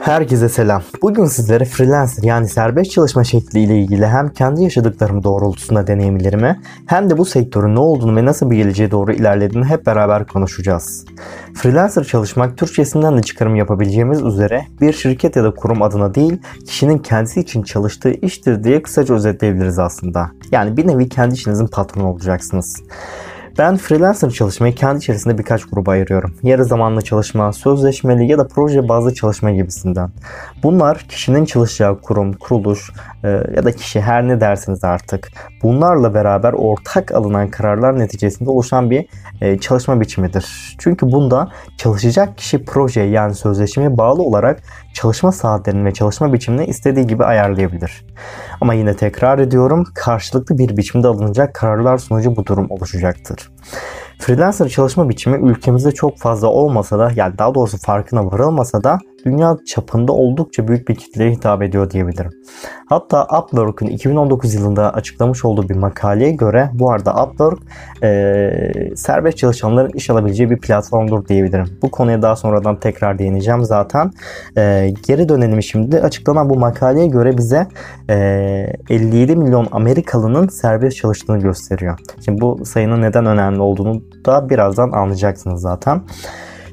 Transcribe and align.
Herkese 0.00 0.48
selam. 0.48 0.82
Bugün 1.02 1.24
sizlere 1.24 1.64
freelancer 1.64 2.22
yani 2.22 2.48
serbest 2.48 2.90
çalışma 2.90 3.24
şekli 3.24 3.60
ile 3.60 3.78
ilgili 3.78 4.06
hem 4.06 4.28
kendi 4.28 4.62
yaşadıklarım 4.62 5.24
doğrultusunda 5.24 5.86
deneyimlerimi 5.86 6.60
hem 6.86 7.10
de 7.10 7.18
bu 7.18 7.24
sektörün 7.24 7.74
ne 7.74 7.80
olduğunu 7.80 8.16
ve 8.16 8.24
nasıl 8.24 8.50
bir 8.50 8.56
geleceğe 8.56 8.90
doğru 8.90 9.12
ilerlediğini 9.12 9.64
hep 9.64 9.86
beraber 9.86 10.26
konuşacağız. 10.26 11.04
Freelancer 11.54 12.04
çalışmak 12.04 12.58
Türkçesinden 12.58 13.18
de 13.18 13.22
çıkarım 13.22 13.56
yapabileceğimiz 13.56 14.22
üzere 14.22 14.66
bir 14.80 14.92
şirket 14.92 15.36
ya 15.36 15.44
da 15.44 15.54
kurum 15.54 15.82
adına 15.82 16.14
değil 16.14 16.40
kişinin 16.66 16.98
kendisi 16.98 17.40
için 17.40 17.62
çalıştığı 17.62 18.10
iştir 18.10 18.64
diye 18.64 18.82
kısaca 18.82 19.14
özetleyebiliriz 19.14 19.78
aslında. 19.78 20.30
Yani 20.52 20.76
bir 20.76 20.86
nevi 20.86 21.08
kendi 21.08 21.34
işinizin 21.34 21.66
patronu 21.66 22.10
olacaksınız. 22.10 22.82
Ben 23.58 23.76
freelancer 23.76 24.30
çalışmayı 24.30 24.74
kendi 24.74 24.98
içerisinde 24.98 25.38
birkaç 25.38 25.64
gruba 25.64 25.90
ayırıyorum. 25.90 26.34
Yarı 26.42 26.64
zamanlı 26.64 27.02
çalışma, 27.02 27.52
sözleşmeli 27.52 28.30
ya 28.30 28.38
da 28.38 28.48
proje 28.48 28.88
bazlı 28.88 29.14
çalışma 29.14 29.50
gibisinden. 29.50 30.10
Bunlar 30.62 30.98
kişinin 30.98 31.44
çalışacağı 31.44 32.00
kurum, 32.00 32.32
kuruluş 32.32 32.92
e, 33.24 33.28
ya 33.28 33.64
da 33.64 33.72
kişi 33.72 34.00
her 34.00 34.28
ne 34.28 34.40
dersiniz 34.40 34.84
artık. 34.84 35.28
Bunlarla 35.62 36.14
beraber 36.14 36.52
ortak 36.52 37.12
alınan 37.12 37.50
kararlar 37.50 37.98
neticesinde 37.98 38.50
oluşan 38.50 38.90
bir 38.90 39.06
e, 39.40 39.58
çalışma 39.58 40.00
biçimidir. 40.00 40.76
Çünkü 40.78 41.12
bunda 41.12 41.48
çalışacak 41.76 42.38
kişi 42.38 42.64
proje 42.64 43.00
yani 43.00 43.34
sözleşmeye 43.34 43.98
bağlı 43.98 44.22
olarak 44.22 44.62
çalışma 44.94 45.32
saatlerini 45.32 45.84
ve 45.84 45.92
çalışma 45.92 46.32
biçimini 46.32 46.66
istediği 46.66 47.06
gibi 47.06 47.24
ayarlayabilir. 47.24 48.06
Ama 48.60 48.74
yine 48.74 48.96
tekrar 48.96 49.38
ediyorum 49.38 49.86
karşılıklı 49.94 50.58
bir 50.58 50.76
biçimde 50.76 51.08
alınacak 51.08 51.54
kararlar 51.54 51.98
sonucu 51.98 52.36
bu 52.36 52.46
durum 52.46 52.66
oluşacaktır. 52.70 53.39
Freelancer 54.18 54.68
çalışma 54.68 55.08
biçimi 55.08 55.50
ülkemizde 55.50 55.92
çok 55.92 56.18
fazla 56.18 56.48
olmasa 56.48 56.98
da 56.98 57.12
yani 57.16 57.38
daha 57.38 57.54
doğrusu 57.54 57.78
farkına 57.78 58.26
varılmasa 58.26 58.84
da 58.84 58.98
dünya 59.24 59.56
çapında 59.66 60.12
oldukça 60.12 60.68
büyük 60.68 60.88
bir 60.88 60.94
kitleye 60.94 61.30
hitap 61.30 61.62
ediyor 61.62 61.90
diyebilirim. 61.90 62.30
Hatta 62.88 63.24
Upwork'un 63.24 63.86
2019 63.86 64.54
yılında 64.54 64.94
açıklamış 64.94 65.44
olduğu 65.44 65.68
bir 65.68 65.76
makaleye 65.76 66.30
göre 66.30 66.70
bu 66.72 66.92
arada 66.92 67.24
Upwork 67.24 67.58
e, 68.02 68.50
serbest 68.96 69.38
çalışanların 69.38 69.90
iş 69.94 70.10
alabileceği 70.10 70.50
bir 70.50 70.58
platformdur 70.58 71.28
diyebilirim. 71.28 71.66
Bu 71.82 71.90
konuya 71.90 72.22
daha 72.22 72.36
sonradan 72.36 72.80
tekrar 72.80 73.18
değineceğim 73.18 73.64
zaten. 73.64 74.10
E, 74.56 74.90
geri 75.06 75.28
dönelim 75.28 75.62
şimdi. 75.62 76.00
Açıklanan 76.00 76.50
bu 76.50 76.58
makaleye 76.58 77.06
göre 77.06 77.38
bize 77.38 77.66
e, 78.10 78.14
57 78.90 79.36
milyon 79.36 79.68
Amerikalının 79.72 80.48
serbest 80.48 80.96
çalıştığını 80.96 81.38
gösteriyor. 81.38 81.98
Şimdi 82.24 82.40
bu 82.40 82.64
sayının 82.64 83.02
neden 83.02 83.26
önemli 83.26 83.60
olduğunu 83.60 84.02
da 84.26 84.50
birazdan 84.50 84.92
anlayacaksınız 84.92 85.60
zaten. 85.60 86.02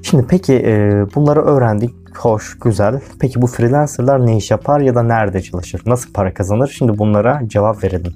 Şimdi 0.01 0.25
peki 0.29 0.53
e, 0.53 1.05
bunları 1.15 1.41
öğrendik. 1.41 1.96
Hoş, 2.17 2.59
güzel. 2.59 3.01
Peki 3.19 3.41
bu 3.41 3.47
freelancerlar 3.47 4.25
ne 4.25 4.37
iş 4.37 4.51
yapar 4.51 4.79
ya 4.79 4.95
da 4.95 5.03
nerede 5.03 5.41
çalışır? 5.41 5.81
Nasıl 5.85 6.13
para 6.13 6.33
kazanır? 6.33 6.75
Şimdi 6.77 6.97
bunlara 6.97 7.41
cevap 7.47 7.83
verelim. 7.83 8.13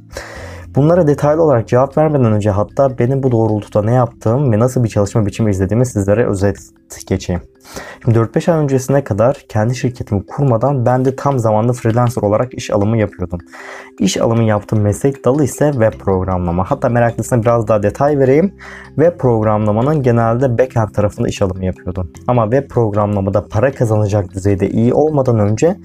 Bunlara 0.76 1.08
detaylı 1.08 1.44
olarak 1.44 1.68
cevap 1.68 1.98
vermeden 1.98 2.34
önce 2.34 2.50
hatta 2.50 2.98
benim 3.00 3.24
bu 3.24 3.32
doğrultuda 3.32 3.82
ne 3.82 3.94
yaptığım 3.94 4.52
ve 4.52 4.60
nasıl 4.60 4.84
bir 4.84 4.90
çalışma 4.90 5.26
biçimi 5.26 5.52
izlediğimi 5.52 5.86
sizlere 5.86 6.28
özet 6.28 6.58
geçeyim. 7.08 7.42
Şimdi 8.04 8.18
4-5 8.20 8.52
ay 8.52 8.64
öncesine 8.64 9.04
kadar 9.04 9.46
kendi 9.50 9.76
şirketimi 9.76 10.26
kurmadan 10.26 10.86
ben 10.86 11.06
de 11.06 11.16
tam 11.16 11.40
zamanlı 11.40 11.74
freelancer 11.74 12.22
olarak 12.22 12.54
iş 12.54 12.72
alımı 12.72 12.98
yapıyordum. 12.98 13.40
İş 14.00 14.18
alımı 14.18 14.44
yaptığım 14.44 14.82
meslek 14.82 15.26
dalı 15.26 15.44
ise 15.44 15.72
web 15.72 15.94
programlama. 15.94 16.72
Hatta 16.72 16.90
meraklısına 16.90 17.42
biraz 17.42 17.68
daha 17.68 17.84
detay 17.84 18.20
vereyim. 18.20 18.54
Web 18.88 19.18
programlamanın 19.18 20.04
genelde 20.04 20.58
backend 20.58 20.90
tarafında 20.90 21.28
iş 21.28 21.42
alımı 21.42 21.66
yapıyordum. 21.66 22.12
Ama 22.28 22.44
web 22.44 22.70
programlamada 22.70 23.48
para 23.48 23.72
kazanacak 23.72 24.34
düzeyde 24.34 24.70
iyi 24.70 24.94
olmadan 24.94 25.40
önce 25.40 25.78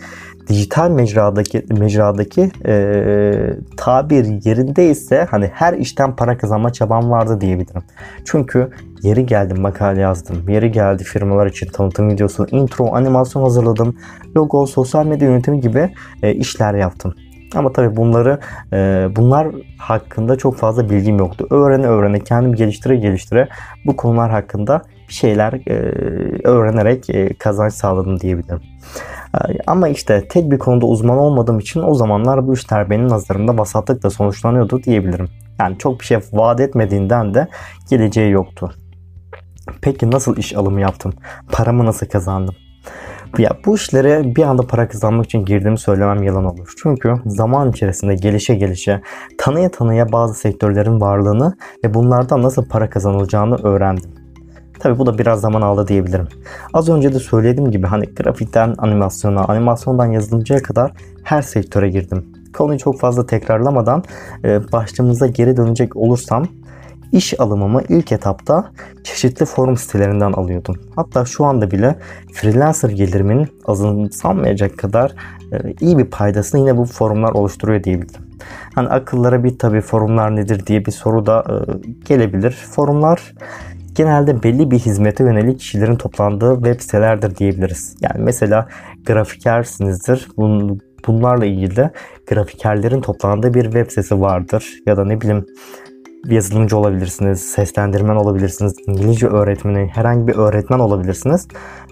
dijital 0.48 0.90
mecradaki 0.90 1.66
mecradaki 1.78 2.50
e, 2.66 3.32
tabir 3.76 4.44
yerindeyse 4.44 5.26
hani 5.30 5.46
her 5.46 5.74
işten 5.74 6.16
para 6.16 6.38
kazanma 6.38 6.72
çabam 6.72 7.10
vardı 7.10 7.40
diyebilirim. 7.40 7.82
Çünkü 8.24 8.70
yeri 9.02 9.26
geldi 9.26 9.54
makale 9.54 10.00
yazdım. 10.00 10.48
Yeri 10.48 10.72
geldi 10.72 11.04
firmalar 11.04 11.46
için 11.46 11.66
tanıtım 11.66 12.10
videosu, 12.10 12.46
intro, 12.50 12.94
animasyon 12.94 13.42
hazırladım. 13.42 13.96
Logo, 14.36 14.66
sosyal 14.66 15.06
medya 15.06 15.28
yönetimi 15.28 15.60
gibi 15.60 15.94
e, 16.22 16.34
işler 16.34 16.74
yaptım. 16.74 17.14
Ama 17.54 17.72
tabii 17.72 17.96
bunları 17.96 18.40
e, 18.72 19.08
bunlar 19.16 19.48
hakkında 19.78 20.36
çok 20.36 20.56
fazla 20.56 20.90
bilgim 20.90 21.18
yoktu. 21.18 21.46
Öğrene 21.50 21.86
öğrene 21.86 22.20
kendimi 22.20 22.56
geliştire 22.56 22.96
geliştire 22.96 23.48
bu 23.86 23.96
konular 23.96 24.30
hakkında 24.30 24.82
bir 25.08 25.14
şeyler 25.14 25.52
e, 25.52 25.74
öğrenerek 26.44 27.10
e, 27.10 27.34
kazanç 27.34 27.72
sağladım 27.72 28.20
diyebilirim. 28.20 28.60
Ama 29.66 29.88
işte 29.88 30.28
tek 30.28 30.50
bir 30.50 30.58
konuda 30.58 30.86
uzman 30.86 31.18
olmadığım 31.18 31.58
için 31.58 31.82
o 31.82 31.94
zamanlar 31.94 32.46
bu 32.46 32.54
işler 32.54 32.90
benim 32.90 33.08
nazarımda 33.08 33.58
vasatlıkla 33.58 34.10
sonuçlanıyordu 34.10 34.82
diyebilirim. 34.82 35.28
Yani 35.60 35.78
çok 35.78 36.00
bir 36.00 36.04
şey 36.04 36.18
vaat 36.32 36.60
etmediğinden 36.60 37.34
de 37.34 37.48
geleceği 37.90 38.30
yoktu. 38.30 38.74
Peki 39.86 40.10
nasıl 40.10 40.36
iş 40.36 40.56
alımı 40.56 40.80
yaptım? 40.80 41.12
Paramı 41.52 41.86
nasıl 41.86 42.06
kazandım? 42.06 42.54
Ya 43.38 43.50
bu 43.66 43.74
işlere 43.74 44.36
bir 44.36 44.42
anda 44.42 44.62
para 44.62 44.88
kazanmak 44.88 45.24
için 45.24 45.44
girdiğimi 45.44 45.78
söylemem 45.78 46.22
yalan 46.22 46.44
olur. 46.44 46.72
Çünkü 46.82 47.14
zaman 47.26 47.70
içerisinde 47.70 48.14
gelişe 48.14 48.54
gelişe 48.54 49.02
tanıya 49.38 49.70
tanıya 49.70 50.12
bazı 50.12 50.34
sektörlerin 50.34 51.00
varlığını 51.00 51.56
ve 51.84 51.94
bunlardan 51.94 52.42
nasıl 52.42 52.68
para 52.68 52.90
kazanılacağını 52.90 53.56
öğrendim. 53.56 54.10
Tabi 54.78 54.98
bu 54.98 55.06
da 55.06 55.18
biraz 55.18 55.40
zaman 55.40 55.62
aldı 55.62 55.88
diyebilirim. 55.88 56.28
Az 56.74 56.88
önce 56.88 57.14
de 57.14 57.18
söylediğim 57.18 57.70
gibi 57.70 57.86
hani 57.86 58.14
grafikten 58.14 58.74
animasyona, 58.78 59.44
animasyondan 59.44 60.06
yazılımcıya 60.06 60.62
kadar 60.62 60.92
her 61.24 61.42
sektöre 61.42 61.88
girdim. 61.88 62.32
Konuyu 62.52 62.78
çok 62.78 63.00
fazla 63.00 63.26
tekrarlamadan 63.26 64.02
e, 64.44 64.72
başlığımıza 64.72 65.26
geri 65.26 65.56
dönecek 65.56 65.96
olursam 65.96 66.48
iş 67.16 67.40
alımımı 67.40 67.82
ilk 67.88 68.12
etapta 68.12 68.70
çeşitli 69.04 69.46
forum 69.46 69.76
sitelerinden 69.76 70.32
alıyordum. 70.32 70.76
Hatta 70.96 71.24
şu 71.24 71.44
anda 71.44 71.70
bile 71.70 71.98
freelancer 72.32 72.88
gelirimin 72.88 73.48
azımsanmayacak 73.66 74.78
kadar 74.78 75.14
e, 75.52 75.74
iyi 75.80 75.98
bir 75.98 76.04
paydasını 76.04 76.60
yine 76.60 76.76
bu 76.76 76.84
forumlar 76.84 77.32
oluşturuyor 77.32 77.84
diyebilirim. 77.84 78.20
Hani 78.74 78.88
akıllara 78.88 79.44
bir 79.44 79.58
tabi 79.58 79.80
forumlar 79.80 80.36
nedir 80.36 80.66
diye 80.66 80.86
bir 80.86 80.92
soru 80.92 81.26
da 81.26 81.44
e, 81.48 81.54
gelebilir. 82.04 82.50
Forumlar 82.50 83.34
genelde 83.94 84.42
belli 84.42 84.70
bir 84.70 84.78
hizmete 84.78 85.24
yönelik 85.24 85.58
kişilerin 85.58 85.96
toplandığı 85.96 86.54
web 86.54 86.80
sitelerdir 86.80 87.36
diyebiliriz. 87.36 87.96
Yani 88.00 88.24
mesela 88.24 88.68
grafikersinizdir. 89.06 90.28
Bunlarla 91.06 91.44
ilgili 91.44 91.90
grafikerlerin 92.28 93.00
toplandığı 93.00 93.54
bir 93.54 93.64
web 93.64 93.88
sitesi 93.90 94.20
vardır. 94.20 94.74
Ya 94.86 94.96
da 94.96 95.04
ne 95.04 95.20
bileyim 95.20 95.46
yazılımcı 96.30 96.76
olabilirsiniz, 96.76 97.40
seslendirmen 97.40 98.16
olabilirsiniz, 98.16 98.74
İngilizce 98.86 99.26
öğretmeni, 99.26 99.90
herhangi 99.94 100.26
bir 100.26 100.34
öğretmen 100.36 100.78
olabilirsiniz. 100.78 101.48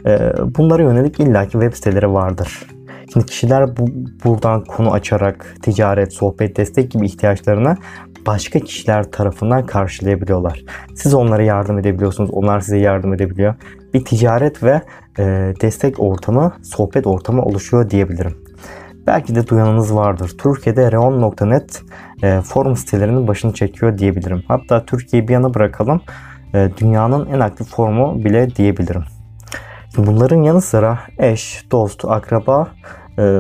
Ee, 0.07 0.33
bunlara 0.59 0.83
yönelik 0.83 1.21
illaki 1.21 1.53
web 1.53 1.75
siteleri 1.75 2.13
vardır. 2.13 2.67
Şimdi 3.13 3.27
kişiler 3.27 3.77
bu, 3.77 3.87
buradan 4.25 4.65
konu 4.65 4.93
açarak 4.93 5.55
ticaret, 5.63 6.13
sohbet, 6.13 6.57
destek 6.57 6.91
gibi 6.91 7.07
ihtiyaçlarını 7.07 7.77
başka 8.27 8.61
kişiler 8.61 9.11
tarafından 9.11 9.67
karşılayabiliyorlar. 9.67 10.65
Siz 10.95 11.15
onlara 11.15 11.43
yardım 11.43 11.79
edebiliyorsunuz, 11.79 12.31
onlar 12.33 12.61
size 12.61 12.79
yardım 12.79 13.15
edebiliyor. 13.15 13.55
Bir 13.95 14.05
ticaret 14.05 14.63
ve 14.63 14.81
e, 15.19 15.23
destek 15.61 16.01
ortamı, 16.01 16.53
sohbet 16.63 17.07
ortamı 17.07 17.43
oluşuyor 17.43 17.91
diyebilirim. 17.91 18.44
Belki 19.07 19.35
de 19.35 19.47
duyanınız 19.47 19.95
vardır. 19.95 20.33
Türkiye'de 20.39 20.93
reon.net 20.93 21.83
e, 22.23 22.41
forum 22.41 22.77
sitelerinin 22.77 23.29
başını 23.29 23.55
çekiyor 23.55 23.99
diyebilirim. 23.99 24.43
Hatta 24.49 24.85
Türkiye'yi 24.85 25.29
bir 25.29 25.33
yana 25.33 25.55
bırakalım. 25.55 26.01
E, 26.55 26.71
dünyanın 26.81 27.27
en 27.27 27.41
aktif 27.41 27.69
forumu 27.69 28.25
bile 28.25 28.57
diyebilirim. 28.57 29.05
Bunların 29.97 30.43
yanı 30.43 30.61
sıra 30.61 30.99
eş, 31.19 31.65
dost, 31.73 32.05
akraba 32.05 32.69
e, 33.19 33.39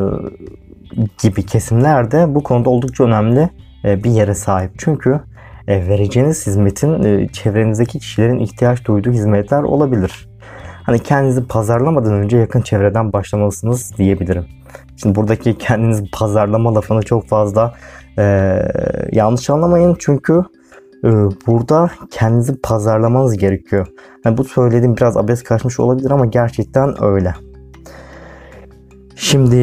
gibi 1.22 1.46
kesimler 1.46 2.10
de 2.10 2.34
bu 2.34 2.42
konuda 2.42 2.70
oldukça 2.70 3.04
önemli 3.04 3.50
e, 3.84 4.04
bir 4.04 4.10
yere 4.10 4.34
sahip. 4.34 4.72
Çünkü 4.78 5.20
e, 5.68 5.88
vereceğiniz 5.88 6.46
hizmetin 6.46 7.02
e, 7.02 7.28
çevrenizdeki 7.28 7.98
kişilerin 7.98 8.38
ihtiyaç 8.38 8.84
duyduğu 8.84 9.10
hizmetler 9.10 9.62
olabilir. 9.62 10.28
Hani 10.84 10.98
kendinizi 10.98 11.46
pazarlamadan 11.46 12.12
önce 12.12 12.36
yakın 12.36 12.60
çevreden 12.60 13.12
başlamalısınız 13.12 13.92
diyebilirim. 13.98 14.44
Şimdi 14.96 15.14
buradaki 15.14 15.58
kendinizi 15.58 16.10
pazarlama 16.10 16.74
lafını 16.74 17.02
çok 17.02 17.28
fazla 17.28 17.74
e, 18.18 18.22
yanlış 19.12 19.50
anlamayın 19.50 19.96
çünkü 19.98 20.42
e, 21.04 21.08
burada 21.46 21.90
kendinizi 22.10 22.60
pazarlamanız 22.60 23.36
gerekiyor. 23.36 23.86
Yani 24.24 24.38
bu 24.38 24.44
söylediğim 24.44 24.96
biraz 24.96 25.16
abes 25.16 25.42
kaçmış 25.42 25.80
olabilir 25.80 26.10
ama 26.10 26.26
gerçekten 26.26 27.04
öyle. 27.04 27.34
Şimdi 29.16 29.56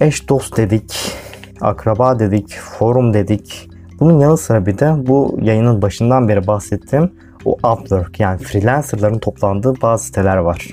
eş 0.00 0.28
dost 0.28 0.56
dedik, 0.56 1.12
akraba 1.60 2.18
dedik, 2.18 2.58
forum 2.58 3.14
dedik. 3.14 3.70
Bunun 4.00 4.18
yanı 4.18 4.36
sıra 4.36 4.66
bir 4.66 4.78
de 4.78 4.94
bu 5.06 5.38
yayının 5.42 5.82
başından 5.82 6.28
beri 6.28 6.46
bahsettiğim 6.46 7.12
o 7.44 7.52
Upwork 7.52 8.20
yani 8.20 8.38
freelancerların 8.38 9.18
toplandığı 9.18 9.74
bazı 9.82 10.04
siteler 10.04 10.36
var. 10.36 10.68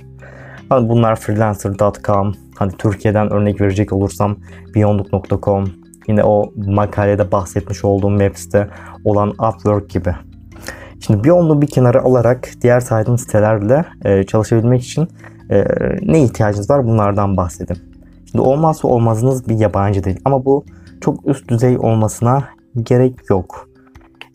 Hani 0.69 0.89
bunlar 0.89 1.15
freelancer.com, 1.15 2.33
hani 2.55 2.71
Türkiye'den 2.77 3.33
örnek 3.33 3.61
verecek 3.61 3.93
olursam 3.93 4.37
beyonduk.com, 4.75 5.65
yine 6.07 6.23
o 6.23 6.53
makalede 6.55 7.31
bahsetmiş 7.31 7.85
olduğum 7.85 8.35
site 8.35 8.69
olan 9.03 9.29
Upwork 9.29 9.89
gibi. 9.89 10.15
Şimdi 10.99 11.23
bir 11.23 11.29
onu 11.29 11.61
bir 11.61 11.67
kenara 11.67 12.01
alarak 12.01 12.49
diğer 12.61 12.79
saydığım 12.79 13.17
sitelerle 13.17 13.85
e, 14.05 14.23
çalışabilmek 14.23 14.83
için 14.83 15.07
e, 15.49 15.65
ne 16.01 16.23
ihtiyacınız 16.23 16.69
var 16.69 16.87
bunlardan 16.87 17.37
bahsedeyim. 17.37 17.83
Şimdi 18.31 18.41
olmazsa 18.41 18.87
olmazınız 18.87 19.49
bir 19.49 19.59
yabancı 19.59 20.03
dil 20.03 20.17
ama 20.25 20.45
bu 20.45 20.65
çok 21.01 21.27
üst 21.27 21.47
düzey 21.47 21.77
olmasına 21.77 22.43
gerek 22.83 23.13
yok. 23.29 23.69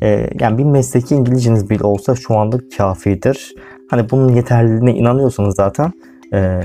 E, 0.02 0.30
yani 0.40 0.58
bir 0.58 0.64
mesleki 0.64 1.14
İngilizceniz 1.14 1.70
bile 1.70 1.84
olsa 1.84 2.14
şu 2.14 2.36
anlık 2.36 2.76
kafidir. 2.76 3.54
Hani 3.90 4.10
bunun 4.10 4.28
yeterliliğine 4.28 4.94
inanıyorsanız 4.94 5.54
zaten 5.56 5.92
e, 6.32 6.60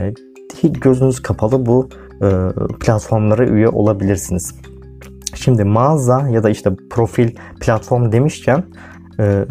hiç 0.63 0.79
gözünüz 0.79 1.21
kapalı 1.21 1.65
bu 1.65 1.89
e, 2.21 2.29
platformlara 2.79 3.45
üye 3.47 3.69
olabilirsiniz. 3.69 4.55
Şimdi 5.35 5.63
mağaza 5.63 6.29
ya 6.29 6.43
da 6.43 6.49
işte 6.49 6.71
profil 6.89 7.29
platform 7.59 8.11
demişken 8.11 8.63
e, 9.19 9.45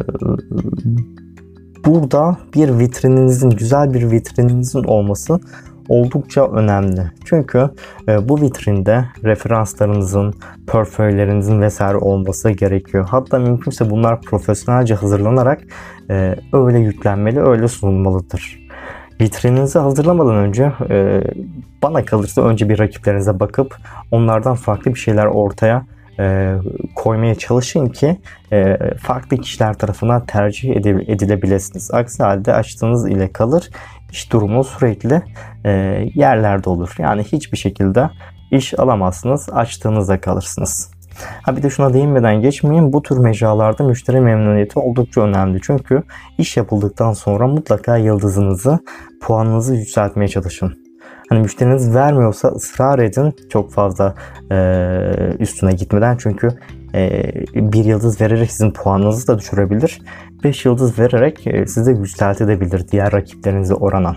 burada 1.85 2.37
bir 2.55 2.79
vitrininizin, 2.79 3.51
güzel 3.51 3.95
bir 3.95 4.11
vitrininizin 4.11 4.85
olması 4.85 5.41
oldukça 5.89 6.47
önemli. 6.47 7.11
Çünkü 7.25 7.71
e, 8.09 8.29
bu 8.29 8.41
vitrinde 8.41 9.05
referanslarınızın, 9.25 10.35
portföylerinizin 10.67 11.61
vesaire 11.61 11.97
olması 11.97 12.51
gerekiyor. 12.51 13.07
Hatta 13.11 13.39
mümkünse 13.39 13.91
bunlar 13.91 14.21
profesyonelce 14.21 14.95
hazırlanarak 14.95 15.61
e, 16.11 16.37
öyle 16.53 16.79
yüklenmeli, 16.79 17.41
öyle 17.41 17.69
sunulmalıdır. 17.69 18.65
Vitrininizi 19.21 19.79
hazırlamadan 19.79 20.37
önce 20.37 20.73
e, 20.91 21.23
bana 21.83 22.05
kalırsa 22.05 22.43
önce 22.43 22.69
bir 22.69 22.79
rakiplerinize 22.79 23.41
bakıp 23.41 23.77
onlardan 24.11 24.55
farklı 24.55 24.95
bir 24.95 24.99
şeyler 24.99 25.27
ortaya 25.27 25.87
koymaya 26.95 27.35
çalışın 27.35 27.87
ki 27.87 28.21
farklı 28.99 29.37
kişiler 29.37 29.75
tarafından 29.75 30.27
tercih 30.27 30.77
edilebilirsiniz. 31.09 31.91
Aksi 31.95 32.23
halde 32.23 32.55
açtığınız 32.55 33.09
ile 33.09 33.33
kalır. 33.33 33.71
İş 34.14 34.32
durumu 34.32 34.64
sürekli 34.64 35.22
e, 35.64 35.70
yerlerde 36.14 36.70
olur. 36.70 36.94
Yani 36.99 37.22
hiçbir 37.22 37.56
şekilde 37.56 38.11
iş 38.50 38.78
alamazsınız. 38.78 39.49
Açtığınızda 39.52 40.20
kalırsınız. 40.20 40.90
Ha 41.43 41.56
bir 41.56 41.62
de 41.62 41.70
şuna 41.70 41.94
değinmeden 41.94 42.40
geçmeyin. 42.40 42.93
Bu 42.93 43.02
tür 43.02 43.19
mecralarda 43.19 43.84
müşteri 43.84 44.20
memnuniyeti 44.20 44.78
oldukça 44.78 45.20
önemli. 45.20 45.61
Çünkü 45.62 46.02
iş 46.38 46.56
yapıldıktan 46.56 47.12
sonra 47.12 47.46
mutlaka 47.46 47.96
yıldızınızı, 47.96 48.78
puanınızı 49.22 49.75
yükseltmeye 49.75 50.28
çalışın. 50.28 50.84
Hani 51.29 51.41
müşteriniz 51.41 51.94
vermiyorsa 51.94 52.49
ısrar 52.49 52.99
edin 52.99 53.35
çok 53.49 53.73
fazla 53.73 54.15
e, 54.50 54.56
üstüne 55.38 55.73
gitmeden 55.73 56.17
çünkü 56.17 56.49
e, 56.94 57.32
bir 57.55 57.85
yıldız 57.85 58.21
vererek 58.21 58.50
sizin 58.50 58.71
puanınızı 58.71 59.29
da 59.29 59.38
düşürebilir. 59.38 60.03
5 60.44 60.65
yıldız 60.65 60.99
vererek 60.99 61.47
e, 61.47 61.67
sizi 61.67 61.91
yükseltebilir 61.91 62.88
diğer 62.88 63.12
rakiplerinize 63.12 63.75
oranla. 63.75 64.17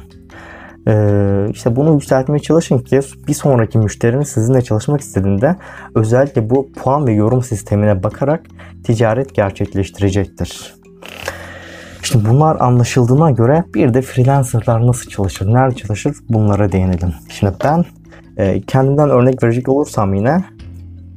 Ee, 0.88 1.48
işte 1.52 1.76
bunu 1.76 1.94
yükseltmeye 1.94 2.40
çalışın 2.40 2.78
ki 2.78 3.00
bir 3.28 3.34
sonraki 3.34 3.78
müşteriniz 3.78 4.28
sizinle 4.28 4.62
çalışmak 4.62 5.02
istediğinde 5.02 5.56
özellikle 5.96 6.50
bu 6.50 6.72
puan 6.72 7.08
ve 7.08 7.14
yorum 7.14 7.44
sistemine 7.44 8.04
bakarak 8.04 8.42
ticaret 8.84 9.36
gerçekleştirecektir. 9.36 10.76
Şimdi 12.12 12.30
bunlar 12.30 12.58
anlaşıldığına 12.60 13.32
göre 13.32 13.64
bir 13.74 13.94
de 13.94 14.02
freelancerlar 14.02 14.88
nasıl 14.88 15.10
çalışır, 15.10 15.54
nerede 15.54 15.76
çalışır 15.76 16.16
bunlara 16.30 16.72
değinelim. 16.72 17.14
Şimdi 17.30 17.54
ben 17.64 17.86
e, 18.38 18.62
kendimden 18.62 19.10
örnek 19.10 19.44
verecek 19.44 19.70
olursam 19.70 20.14
yine 20.14 20.44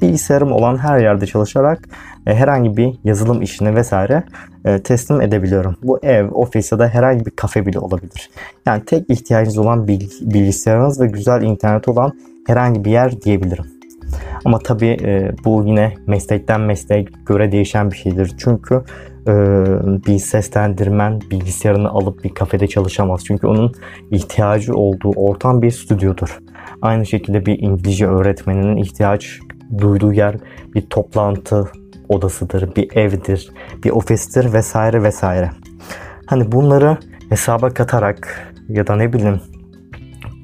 bilgisayarım 0.02 0.52
olan 0.52 0.76
her 0.76 0.98
yerde 0.98 1.26
çalışarak 1.26 1.88
e, 2.26 2.34
herhangi 2.34 2.76
bir 2.76 2.98
yazılım 3.04 3.42
işini 3.42 3.74
vesaire 3.74 4.24
e, 4.64 4.82
teslim 4.82 5.20
edebiliyorum. 5.20 5.76
Bu 5.82 5.98
ev, 6.02 6.30
ofis 6.30 6.72
ya 6.72 6.78
da 6.78 6.88
herhangi 6.88 7.26
bir 7.26 7.30
kafe 7.30 7.66
bile 7.66 7.78
olabilir. 7.78 8.30
Yani 8.66 8.84
tek 8.84 9.10
ihtiyacınız 9.10 9.58
olan 9.58 9.88
bilgisayarınız 10.20 11.00
ve 11.00 11.06
güzel 11.06 11.42
internet 11.42 11.88
olan 11.88 12.12
herhangi 12.46 12.84
bir 12.84 12.90
yer 12.90 13.22
diyebilirim. 13.22 13.66
Ama 14.44 14.58
tabii 14.58 14.96
e, 15.02 15.32
bu 15.44 15.64
yine 15.66 15.94
meslekten 16.06 16.60
mesleğe 16.60 17.06
göre 17.26 17.52
değişen 17.52 17.90
bir 17.90 17.96
şeydir. 17.96 18.34
Çünkü 18.38 18.82
e, 19.30 19.34
bir 20.06 20.18
seslendirmen 20.18 21.20
bilgisayarını 21.30 21.88
alıp 21.88 22.24
bir 22.24 22.34
kafede 22.34 22.66
çalışamaz. 22.66 23.24
Çünkü 23.24 23.46
onun 23.46 23.72
ihtiyacı 24.10 24.74
olduğu 24.74 25.12
ortam 25.16 25.62
bir 25.62 25.70
stüdyodur. 25.70 26.38
Aynı 26.82 27.06
şekilde 27.06 27.46
bir 27.46 27.58
İngilizce 27.58 28.06
öğretmeninin 28.06 28.76
ihtiyaç 28.76 29.38
duyduğu 29.78 30.12
yer 30.12 30.36
bir 30.74 30.82
toplantı 30.82 31.68
odasıdır, 32.08 32.76
bir 32.76 32.96
evdir, 32.96 33.50
bir 33.84 33.90
ofistir 33.90 34.52
vesaire 34.52 35.02
vesaire. 35.02 35.50
Hani 36.26 36.52
bunları 36.52 36.98
hesaba 37.28 37.70
katarak 37.70 38.52
ya 38.68 38.86
da 38.86 38.96
ne 38.96 39.12
bileyim 39.12 39.40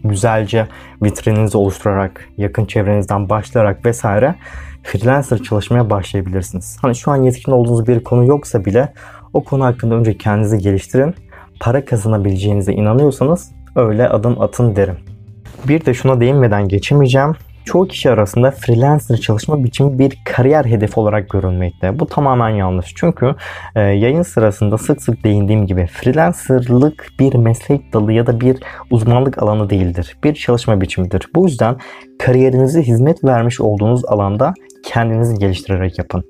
güzelce 0.08 0.67
vitrininizi 1.03 1.58
oluşturarak, 1.58 2.29
yakın 2.37 2.64
çevrenizden 2.64 3.29
başlayarak 3.29 3.85
vesaire 3.85 4.35
freelancer 4.82 5.38
çalışmaya 5.38 5.91
başlayabilirsiniz. 5.91 6.79
Hani 6.82 6.94
şu 6.94 7.11
an 7.11 7.23
yetkin 7.23 7.53
olduğunuz 7.53 7.87
bir 7.87 8.05
konu 8.05 8.26
yoksa 8.26 8.64
bile 8.64 8.93
o 9.32 9.44
konu 9.44 9.64
hakkında 9.64 9.94
önce 9.94 10.19
kendinizi 10.19 10.58
geliştirin. 10.58 11.14
Para 11.61 11.85
kazanabileceğinize 11.85 12.73
inanıyorsanız 12.73 13.50
öyle 13.76 14.08
adım 14.08 14.41
atın 14.41 14.76
derim. 14.76 14.97
Bir 15.69 15.85
de 15.85 15.94
şuna 15.94 16.20
değinmeden 16.20 16.69
geçemeyeceğim 16.69 17.32
çoğu 17.66 17.88
kişi 17.88 18.10
arasında 18.10 18.50
freelancer 18.50 19.16
çalışma 19.16 19.64
biçimi 19.64 19.98
bir 19.98 20.18
kariyer 20.24 20.64
hedefi 20.64 21.00
olarak 21.00 21.30
görülmekte. 21.30 21.98
Bu 21.98 22.06
tamamen 22.06 22.48
yanlış. 22.48 22.94
Çünkü 22.96 23.34
e, 23.74 23.80
yayın 23.80 24.22
sırasında 24.22 24.78
sık 24.78 25.02
sık 25.02 25.24
değindiğim 25.24 25.66
gibi 25.66 25.86
freelancerlık 25.86 27.08
bir 27.20 27.34
meslek 27.34 27.92
dalı 27.92 28.12
ya 28.12 28.26
da 28.26 28.40
bir 28.40 28.58
uzmanlık 28.90 29.42
alanı 29.42 29.70
değildir. 29.70 30.16
Bir 30.24 30.34
çalışma 30.34 30.80
biçimidir. 30.80 31.28
Bu 31.34 31.46
yüzden 31.46 31.76
kariyerinizi 32.18 32.82
hizmet 32.82 33.24
vermiş 33.24 33.60
olduğunuz 33.60 34.04
alanda 34.04 34.54
kendinizi 34.84 35.34
geliştirerek 35.34 35.98
yapın. 35.98 36.24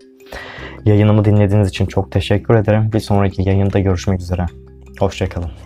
Yayınımı 0.85 1.25
dinlediğiniz 1.25 1.69
için 1.69 1.87
çok 1.87 2.13
teşekkür 2.13 2.55
ederim. 2.55 2.91
Bir 2.93 3.01
sonraki 3.01 3.49
yayında 3.49 3.79
görüşmek 3.79 4.21
üzere. 4.21 4.47
Hoşçakalın. 5.01 5.66